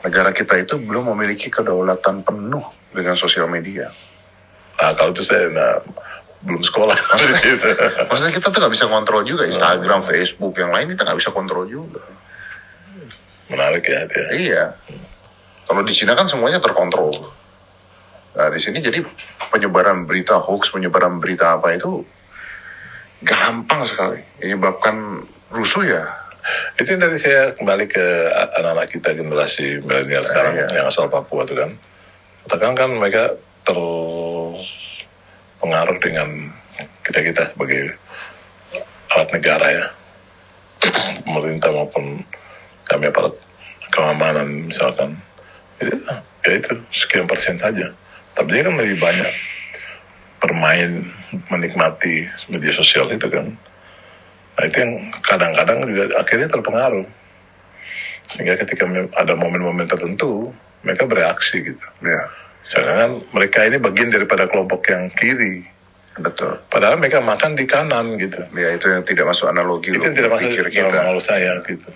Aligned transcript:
negara 0.00 0.30
kita 0.32 0.56
itu 0.60 0.80
belum 0.80 1.12
memiliki 1.14 1.52
kedaulatan 1.52 2.24
penuh 2.24 2.64
dengan 2.92 3.14
sosial 3.16 3.46
media. 3.46 3.92
Nah, 4.80 4.96
kalau 4.96 5.12
itu 5.12 5.20
saya 5.20 5.52
nah, 5.52 5.84
belum 6.44 6.64
sekolah. 6.64 6.96
Maksudnya 8.08 8.32
kita 8.32 8.48
tuh 8.48 8.58
nggak 8.64 8.72
bisa 8.72 8.86
kontrol 8.88 9.22
juga 9.24 9.44
Instagram, 9.44 10.00
Facebook, 10.00 10.56
yang 10.56 10.72
lain 10.72 10.96
kita 10.96 11.04
nggak 11.04 11.18
bisa 11.20 11.30
kontrol 11.30 11.68
juga. 11.68 12.00
Menarik 13.50 13.84
ya 13.84 14.06
dia. 14.08 14.26
Iya. 14.32 14.64
Kalau 15.66 15.82
di 15.82 15.92
Cina 15.94 16.16
kan 16.16 16.26
semuanya 16.26 16.62
terkontrol. 16.62 17.30
Nah 18.30 18.48
di 18.50 18.58
sini 18.62 18.78
jadi 18.78 19.02
penyebaran 19.50 20.06
berita 20.06 20.38
hoax, 20.38 20.70
penyebaran 20.70 21.18
berita 21.18 21.58
apa 21.58 21.74
itu 21.74 22.06
gampang 23.20 23.82
sekali. 23.84 24.22
Menyebabkan 24.40 25.26
rusuh 25.50 25.84
ya. 25.84 26.19
Itu 26.80 26.96
yang 26.96 27.04
tadi 27.04 27.20
saya 27.20 27.52
kembali 27.56 27.84
ke 27.88 28.04
anak-anak 28.60 28.90
kita 28.92 29.12
generasi 29.12 29.80
milenial 29.84 30.24
sekarang 30.24 30.54
iya. 30.56 30.68
yang 30.80 30.86
asal 30.88 31.08
Papua 31.12 31.44
itu 31.44 31.54
kan. 31.56 31.76
Katakan 32.48 32.74
kan 32.74 32.90
mereka 32.96 33.36
terpengaruh 33.68 35.98
dengan 36.00 36.48
kita-kita 37.04 37.52
sebagai 37.52 37.92
alat 39.12 39.28
negara 39.34 39.66
ya. 39.68 39.92
Pemerintah 41.28 41.68
maupun 41.74 42.24
kami 42.88 43.12
aparat 43.12 43.36
keamanan 43.92 44.72
misalkan. 44.72 45.20
Jadi, 45.80 45.96
ya 46.46 46.52
itu 46.56 46.72
sekian 46.92 47.26
persen 47.28 47.60
saja. 47.60 47.92
Tapi 48.32 48.52
dia 48.56 48.64
kan 48.64 48.80
lebih 48.80 48.96
banyak 48.96 49.28
bermain 50.40 51.04
menikmati 51.52 52.24
media 52.48 52.72
sosial 52.72 53.12
itu 53.12 53.28
kan. 53.28 53.52
Nah 54.60 54.68
itu 54.68 54.76
yang 54.76 54.92
kadang-kadang 55.24 55.88
juga 55.88 56.20
akhirnya 56.20 56.52
terpengaruh. 56.52 57.06
Sehingga 58.28 58.60
ketika 58.60 58.84
ada 59.16 59.32
momen-momen 59.32 59.88
tertentu, 59.88 60.52
mereka 60.84 61.08
bereaksi 61.08 61.64
gitu. 61.64 61.86
Ya, 62.04 62.28
Sedangkan 62.68 63.24
mereka 63.32 63.64
ini 63.64 63.80
bagian 63.80 64.12
daripada 64.12 64.44
kelompok 64.52 64.84
yang 64.92 65.08
kiri. 65.16 65.64
betul. 66.20 66.60
Padahal 66.68 67.00
mereka 67.00 67.24
makan 67.24 67.56
di 67.56 67.64
kanan 67.64 68.20
gitu. 68.20 68.36
Ya 68.52 68.76
itu 68.76 68.92
yang 68.92 69.00
tidak 69.08 69.32
masuk 69.32 69.48
analogi 69.48 69.96
Itu 69.96 70.04
yang 70.04 70.12
tidak 70.12 70.36
masuk 70.36 70.52
pikir 70.52 70.66
kita. 70.68 71.00
saya 71.24 71.56
gitu. 71.64 71.88